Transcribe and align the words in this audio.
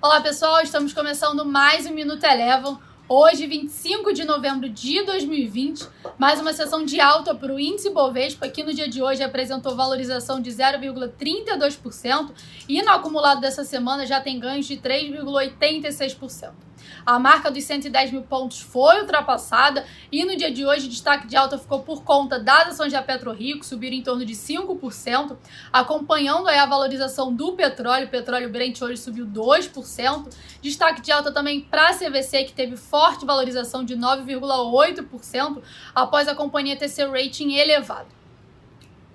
Olá 0.00 0.20
pessoal, 0.20 0.62
estamos 0.62 0.92
começando 0.92 1.44
mais 1.44 1.84
um 1.84 1.92
Minuto 1.92 2.22
Elevam. 2.22 2.78
Hoje, 3.08 3.48
25 3.48 4.12
de 4.12 4.24
novembro 4.24 4.68
de 4.68 5.02
2020, 5.02 5.88
mais 6.16 6.40
uma 6.40 6.52
sessão 6.52 6.84
de 6.84 7.00
alta 7.00 7.34
para 7.34 7.52
o 7.52 7.58
índice 7.58 7.90
Bovespa, 7.90 8.48
que 8.48 8.62
no 8.62 8.72
dia 8.72 8.88
de 8.88 9.02
hoje 9.02 9.24
apresentou 9.24 9.74
valorização 9.74 10.40
de 10.40 10.50
0,32% 10.50 12.30
e 12.68 12.80
no 12.80 12.90
acumulado 12.92 13.40
dessa 13.40 13.64
semana 13.64 14.06
já 14.06 14.20
tem 14.20 14.38
ganhos 14.38 14.66
de 14.66 14.76
3,86%. 14.76 16.67
A 17.04 17.18
marca 17.18 17.50
dos 17.50 17.64
110 17.64 18.12
mil 18.12 18.22
pontos 18.22 18.60
foi 18.60 19.00
ultrapassada 19.00 19.84
e 20.10 20.24
no 20.24 20.36
dia 20.36 20.50
de 20.50 20.64
hoje 20.64 20.86
o 20.86 20.90
destaque 20.90 21.26
de 21.26 21.36
alta 21.36 21.58
ficou 21.58 21.80
por 21.80 22.02
conta 22.02 22.38
das 22.38 22.68
ações 22.68 22.92
da 22.92 23.02
PetroRio, 23.02 23.58
que 23.58 23.66
subiram 23.66 23.96
em 23.96 24.02
torno 24.02 24.24
de 24.24 24.34
5%, 24.34 25.36
acompanhando 25.72 26.48
a 26.48 26.66
valorização 26.66 27.34
do 27.34 27.52
petróleo. 27.52 28.06
O 28.06 28.10
petróleo 28.10 28.50
Brent 28.50 28.80
hoje 28.80 28.96
subiu 28.98 29.26
2%. 29.26 30.28
Destaque 30.60 31.00
de 31.00 31.12
alta 31.12 31.32
também 31.32 31.60
para 31.60 31.90
a 31.90 31.94
CVC, 31.94 32.44
que 32.44 32.52
teve 32.52 32.76
forte 32.76 33.24
valorização 33.24 33.84
de 33.84 33.96
9,8% 33.96 35.62
após 35.94 36.28
a 36.28 36.34
companhia 36.34 36.76
ter 36.76 36.88
seu 36.88 37.10
rating 37.10 37.54
elevado. 37.54 38.17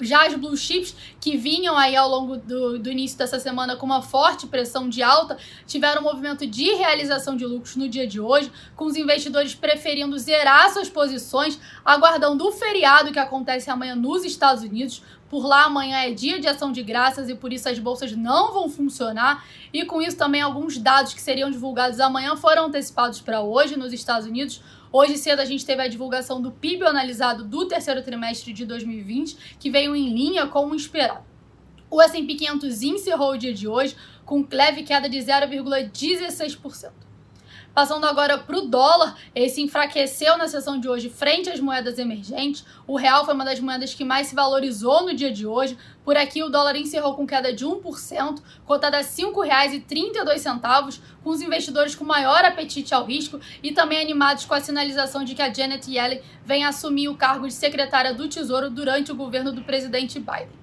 Já 0.02 0.26
as 0.26 0.34
blue 0.34 0.58
chips, 0.58 0.96
que 1.20 1.38
vinham 1.38 1.78
aí 1.78 1.96
ao 1.96 2.10
longo 2.10 2.38
do, 2.38 2.80
do, 2.80 2.92
início 2.92 3.18
dessa 3.18 3.40
semana 3.40 3.76
com 3.76 3.86
uma 3.86 4.02
forte 4.02 4.48
pressão 4.48 4.90
de 4.90 5.04
alta, 5.04 5.38
tiveram 5.68 6.02
um 6.02 6.06
movimento 6.06 6.48
de 6.48 6.74
realização 6.74 7.38
de 7.38 7.46
lucros 7.46 7.76
no 7.76 7.88
dia 7.88 8.08
de 8.08 8.20
hoje, 8.20 8.52
com 8.76 8.86
os 8.86 8.96
investidores 8.96 9.54
preferindo 9.54 10.18
zerar 10.18 10.72
suas 10.72 10.90
posições, 10.90 11.60
aguardando 11.86 12.46
o 12.48 12.52
feriado 12.52 13.12
que 13.12 13.20
acontece 13.20 13.70
amanhã 13.70 13.96
nos 13.96 14.26
Estados 14.26 14.64
Unidos. 14.64 15.04
Por 15.30 15.46
lá 15.46 15.66
amanhã 15.66 15.98
é 15.98 16.12
dia 16.12 16.40
de 16.40 16.48
ação 16.48 16.72
de 16.72 16.84
graças 16.84 17.30
e 17.30 17.36
por 17.36 17.52
isso 17.52 17.68
as 17.68 17.80
bolsas 17.80 18.16
não 18.16 18.54
vão 18.54 18.70
funcionar. 18.70 19.46
E 19.72 19.86
com 19.86 20.02
isso 20.02 20.18
também 20.18 20.41
alguns 20.41 20.78
dados 20.78 21.14
que 21.14 21.22
seriam 21.22 21.50
divulgados 21.50 22.00
amanhã 22.00 22.36
foram 22.36 22.66
antecipados 22.66 23.22
para 23.22 23.41
hoje 23.41 23.78
nos 23.78 23.94
Estados 23.94 24.28
Unidos 24.28 24.62
Hoje 24.96 25.18
cedo 25.18 25.40
a 25.40 25.46
gente 25.46 25.66
teve 25.66 25.82
a 25.82 25.88
divulgação 25.88 26.40
do 26.40 26.52
PIB 26.52 26.86
analisado 26.86 27.44
do 27.44 27.68
terceiro 27.68 28.04
trimestre 28.04 28.54
de 28.54 28.63
2020, 28.63 29.58
que 29.58 29.72
veio 29.72 29.96
em 29.96 30.13
linha 30.13 30.46
com 30.46 30.68
o 30.68 30.76
esperado. 30.76 31.26
O 31.90 32.00
S&P 32.00 32.35
500 32.35 32.84
encerrou 32.84 33.32
o 33.32 33.38
dia 33.38 33.52
de 33.52 33.68
hoje 33.68 33.96
com 34.24 34.48
leve 34.52 34.84
queda 34.84 35.10
de 35.10 35.18
0,16%. 35.18 36.91
Passando 37.74 38.05
agora 38.05 38.38
para 38.38 38.55
o 38.55 38.68
dólar, 38.68 39.18
esse 39.34 39.60
enfraqueceu 39.60 40.38
na 40.38 40.48
sessão 40.48 40.79
de 40.79 40.88
hoje 40.88 41.10
frente 41.10 41.49
às 41.49 41.60
moedas 41.60 41.98
emergentes. 41.98 42.63
O 42.85 42.96
real 42.96 43.26
foi 43.26 43.34
uma 43.34 43.43
das 43.43 43.60
moedas 43.60 43.96
que 43.96 44.05
mais 44.05 44.27
se 44.27 44.35
valorizou 44.35 45.04
no 45.04 45.16
dia 45.16 45.32
de 45.32 45.48
hoje. 45.48 45.76
Por 46.05 46.16
aqui, 46.16 46.44
o 46.44 46.49
dólar 46.49 46.76
encerrou 46.76 47.16
com 47.16 47.26
queda 47.26 47.51
de 47.51 47.66
1%, 47.66 48.44
cotada 48.63 48.98
a 48.98 48.99
R$ 48.99 49.07
5,32, 49.07 50.99
com 51.24 51.32
os 51.32 51.41
investidores 51.41 51.96
com 51.96 52.04
maior 52.04 52.46
apetite 52.46 52.94
ao 52.94 53.05
risco 53.05 53.40
e 53.63 53.71
também 53.71 53.99
animados 53.99 54.46
com 54.46 54.54
a 54.54 54.62
sinalização 54.62 55.24
de 55.24 55.34
que 55.34 55.41
a 55.41 55.51
Janet 55.51 55.90
Yellen 55.90 56.21
vem 56.46 56.63
assumir 56.63 57.10
o 57.10 57.18
cargo 57.18 57.48
de 57.48 57.54
secretária 57.55 58.13
do 58.13 58.29
Tesouro 58.29 58.70
durante 58.70 59.12
o 59.12 59.16
governo 59.16 59.51
do 59.51 59.63
presidente 59.63 60.20
Biden. 60.20 60.63